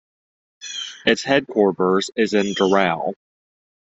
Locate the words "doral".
2.55-3.13